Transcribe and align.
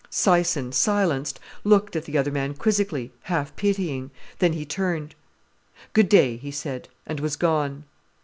Syson, 0.09 0.73
silenced, 0.73 1.39
looked 1.63 1.95
at 1.95 2.05
the 2.05 2.17
other 2.17 2.31
man 2.31 2.55
quizzically, 2.55 3.11
half 3.21 3.55
pitying. 3.55 4.09
Then 4.39 4.53
he 4.53 4.65
turned. 4.65 5.13
"Good 5.93 6.09
day," 6.09 6.37
he 6.37 6.49
said, 6.49 6.89
and 7.05 7.19
was 7.19 7.35
gone. 7.35 7.83